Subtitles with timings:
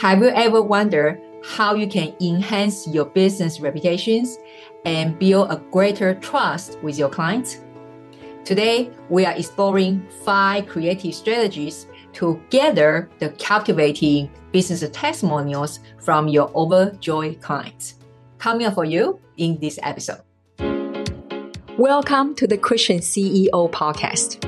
[0.00, 4.38] Have you ever wondered how you can enhance your business reputations
[4.84, 7.58] and build a greater trust with your clients?
[8.44, 16.56] Today, we are exploring five creative strategies to gather the captivating business testimonials from your
[16.56, 17.96] overjoyed clients.
[18.38, 20.20] Coming up for you in this episode.
[21.76, 24.47] Welcome to the Christian CEO podcast.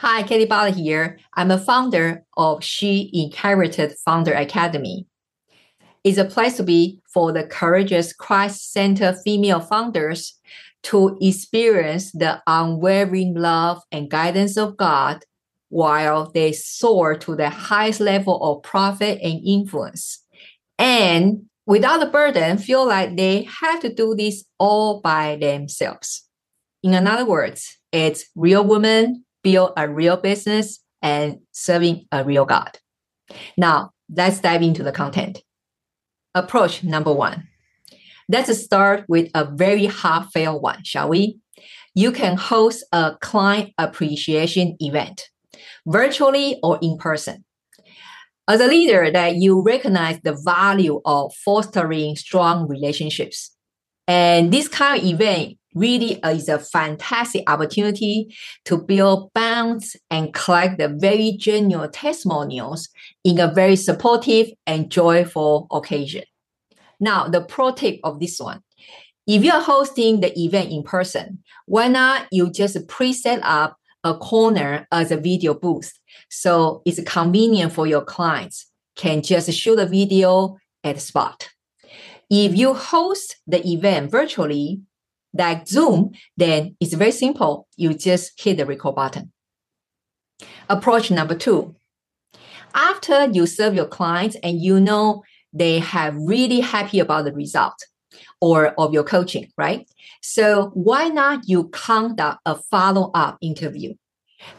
[0.00, 1.18] Hi, Kelly Balla here.
[1.34, 5.08] I'm a founder of She Inherited Founder Academy.
[6.04, 10.38] It's a place to be for the courageous Christ-centered female founders
[10.84, 15.24] to experience the unwavering love and guidance of God
[15.68, 20.24] while they soar to the highest level of profit and influence.
[20.78, 26.24] And without the burden, feel like they have to do this all by themselves.
[26.84, 32.78] In other words, it's real women build a real business and serving a real God.
[33.56, 35.42] Now, let's dive into the content.
[36.34, 37.48] Approach number one.
[38.28, 41.38] Let's start with a very heartfelt one, shall we?
[41.94, 45.28] You can host a client appreciation event
[45.86, 47.44] virtually or in person.
[48.46, 53.54] As a leader, that you recognize the value of fostering strong relationships.
[54.06, 60.78] And this kind of event really is a fantastic opportunity to build bonds and collect
[60.78, 62.88] the very genuine testimonials
[63.24, 66.24] in a very supportive and joyful occasion.
[67.00, 68.62] Now, the pro tip of this one.
[69.26, 74.86] If you're hosting the event in person, why not you just pre-set up a corner
[74.92, 75.92] as a video booth.
[76.30, 81.48] So it's convenient for your clients can just shoot a video at the spot.
[82.30, 84.80] If you host the event virtually,
[85.34, 87.66] like Zoom, then it's very simple.
[87.76, 89.32] You just hit the record button.
[90.68, 91.74] Approach number two.
[92.74, 95.22] After you serve your clients and you know
[95.52, 97.84] they have really happy about the result,
[98.40, 99.88] or of your coaching, right?
[100.22, 103.94] So why not you conduct a follow-up interview?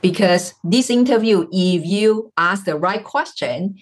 [0.02, 3.76] Because this interview, if you ask the right question,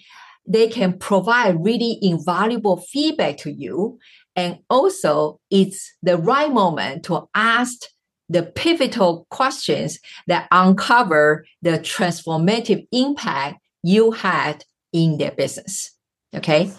[0.46, 3.98] they can provide really invaluable feedback to you.
[4.38, 7.80] And also it's the right moment to ask
[8.28, 15.90] the pivotal questions that uncover the transformative impact you had in their business.
[16.32, 16.70] Okay.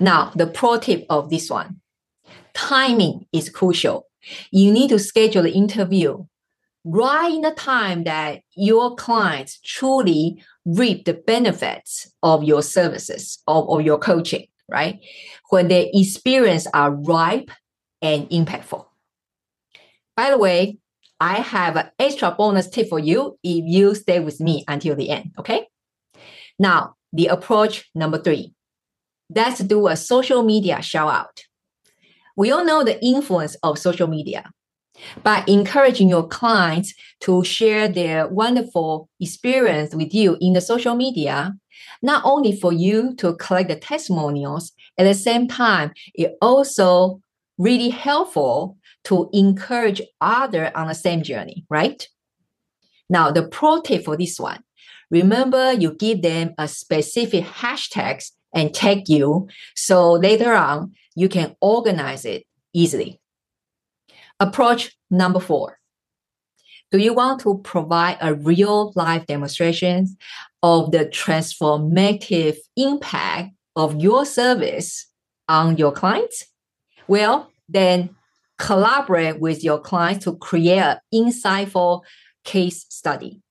[0.00, 1.80] Now, the pro tip of this one
[2.52, 4.06] timing is crucial.
[4.50, 6.26] You need to schedule the interview
[6.84, 13.70] right in the time that your clients truly reap the benefits of your services of,
[13.70, 15.00] of your coaching, right?
[15.52, 17.50] When their experience are ripe
[18.00, 18.86] and impactful.
[20.16, 20.78] By the way,
[21.20, 25.10] I have an extra bonus tip for you if you stay with me until the
[25.10, 25.66] end, okay?
[26.58, 28.54] Now, the approach number three.
[29.34, 31.42] Let's do a social media shout out
[32.36, 34.50] we all know the influence of social media.
[35.22, 41.54] By encouraging your clients to share their wonderful experience with you in the social media,
[42.02, 47.20] not only for you to collect the testimonials, at the same time, it also
[47.58, 52.06] really helpful to encourage other on the same journey, right?
[53.08, 54.62] Now, the pro tip for this one,
[55.10, 59.48] remember you give them a specific hashtags and tag you.
[59.74, 63.20] So later on, you can organize it easily.
[64.42, 65.78] Approach number four.
[66.90, 70.16] Do you want to provide a real life demonstration
[70.64, 75.06] of the transformative impact of your service
[75.48, 76.44] on your clients?
[77.06, 78.16] Well, then
[78.58, 82.02] collaborate with your clients to create an insightful
[82.42, 83.42] case study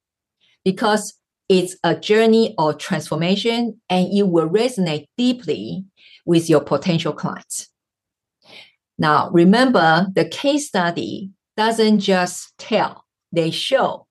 [0.66, 1.13] because
[1.48, 5.86] it's a journey of transformation and it will resonate deeply
[6.25, 7.70] with your potential clients.
[9.01, 14.06] Now, remember the case study doesn't just tell, they show,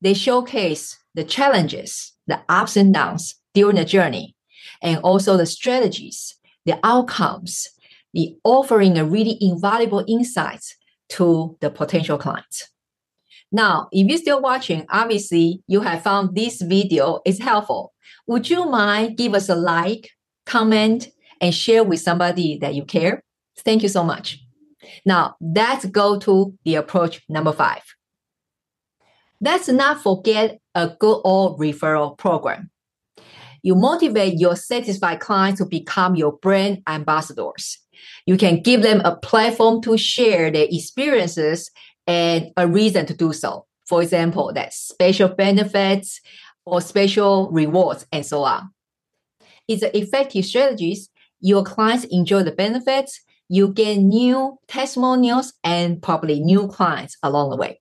[0.00, 4.34] they showcase the challenges, the ups and downs during the journey,
[4.82, 6.34] and also the strategies,
[6.66, 7.68] the outcomes,
[8.12, 10.74] the offering a really invaluable insights
[11.10, 12.68] to the potential clients.
[13.52, 17.94] Now, if you're still watching, obviously you have found this video is helpful.
[18.26, 20.10] Would you mind give us a like,
[20.44, 21.06] comment,
[21.40, 23.22] and share with somebody that you care?
[23.58, 24.40] Thank you so much.
[25.06, 27.82] Now let's go to the approach number five.
[29.40, 32.70] Let's not forget a good old referral program.
[33.62, 37.78] You motivate your satisfied clients to become your brand ambassadors.
[38.26, 41.70] You can give them a platform to share their experiences
[42.06, 43.66] and a reason to do so.
[43.86, 46.20] For example, that special benefits
[46.66, 48.70] or special rewards and so on.
[49.68, 51.08] It's an effective strategies.
[51.40, 53.20] Your clients enjoy the benefits.
[53.48, 57.80] You get new testimonials and probably new clients along the way.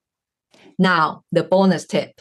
[0.77, 2.19] Now, the bonus tip.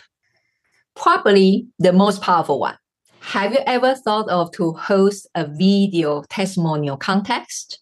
[0.94, 2.77] Probably the most powerful one.
[3.21, 7.81] Have you ever thought of to host a video testimonial contest?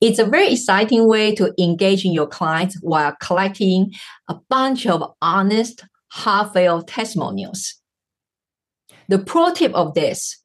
[0.00, 3.92] It's a very exciting way to engage in your clients while collecting
[4.28, 7.74] a bunch of honest, heartfelt testimonials.
[9.08, 10.43] The pro tip of this,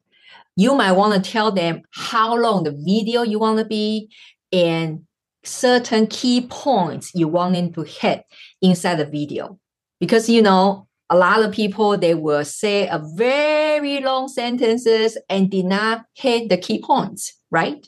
[0.56, 4.10] you might want to tell them how long the video you want to be
[4.52, 5.02] and
[5.42, 8.24] certain key points you want them to hit
[8.60, 9.58] inside the video.
[9.98, 15.50] Because you know, a lot of people they will say a very long sentences and
[15.50, 17.86] did not hit the key points, right?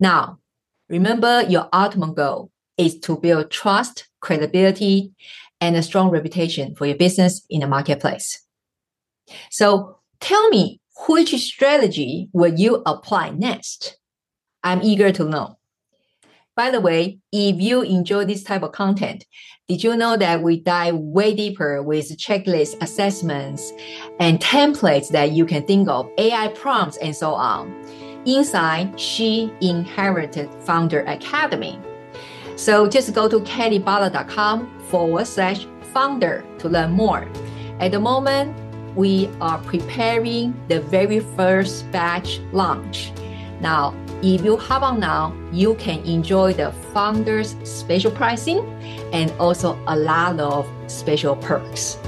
[0.00, 0.38] Now,
[0.88, 5.12] remember your ultimate goal is to build trust, credibility,
[5.60, 8.42] and a strong reputation for your business in the marketplace.
[9.50, 13.98] So tell me which strategy will you apply next?
[14.62, 15.58] I'm eager to know.
[16.56, 19.24] By the way, if you enjoy this type of content,
[19.66, 23.72] did you know that we dive way deeper with checklist assessments
[24.20, 27.74] and templates that you can think of, AI prompts, and so on,
[28.24, 31.80] inside She Inherited Founder Academy?
[32.56, 37.28] So just go to kellyballa.com forward slash founder to learn more.
[37.80, 38.56] At the moment,
[38.94, 43.12] we are preparing the very first batch launch.
[43.60, 48.60] Now, if you hop on now, you can enjoy the founders special pricing
[49.12, 51.98] and also a lot of special perks.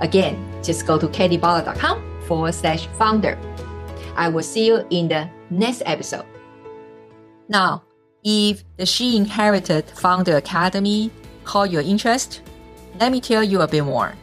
[0.00, 3.38] Again, just go to kellyballa.com forward slash founder.
[4.16, 6.24] I will see you in the next episode.
[7.48, 7.82] Now,
[8.22, 11.10] if the She Inherited Founder Academy
[11.44, 12.42] caught your interest,
[13.00, 14.14] let me tell you a bit more.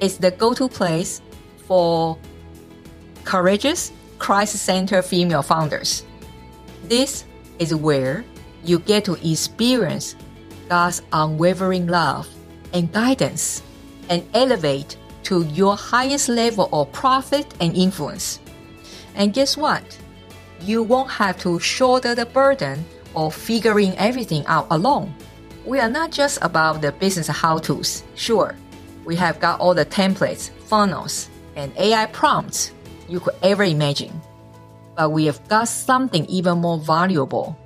[0.00, 1.20] It's the go-to place
[1.66, 2.18] for
[3.24, 6.04] courageous, Christ-centered female founders
[6.88, 7.24] this
[7.58, 8.24] is where
[8.64, 10.16] you get to experience
[10.68, 12.28] God's unwavering love
[12.72, 13.62] and guidance
[14.08, 18.40] and elevate to your highest level of profit and influence.
[19.14, 19.98] And guess what?
[20.60, 22.84] You won't have to shoulder the burden
[23.14, 25.14] of figuring everything out alone.
[25.64, 28.04] We are not just about the business how to's.
[28.14, 28.54] Sure,
[29.08, 32.72] we have got all the templates, funnels, and AI prompts
[33.08, 34.20] you could ever imagine
[34.98, 37.56] but we have got something even more valuable.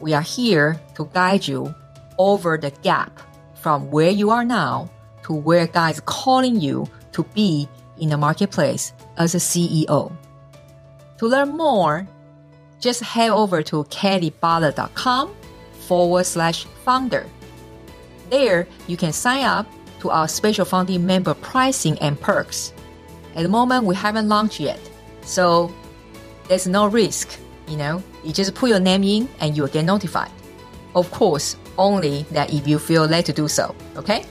[0.00, 1.72] We are here to guide you
[2.18, 3.20] over the gap
[3.54, 4.90] from where you are now
[5.22, 7.68] to where God is calling you to be
[8.00, 10.10] in the marketplace as a CEO.
[11.18, 12.08] To learn more,
[12.80, 15.32] just head over to kellyballa.com
[15.86, 17.24] forward slash founder.
[18.30, 19.68] There, you can sign up
[20.04, 22.74] to our special founding member pricing and perks.
[23.34, 24.78] At the moment, we haven't launched yet,
[25.22, 25.72] so
[26.46, 28.02] there's no risk, you know.
[28.22, 30.30] You just put your name in and you'll get notified.
[30.94, 34.26] Of course, only that if you feel led to do so, okay?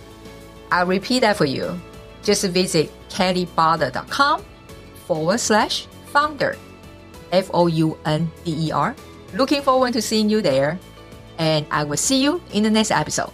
[0.71, 1.79] I'll repeat that for you.
[2.21, 4.45] Just visit kellyballa.com
[5.07, 6.55] forward slash founder.
[7.31, 8.95] F O U N D E R.
[9.33, 10.79] Looking forward to seeing you there.
[11.39, 13.33] And I will see you in the next episode.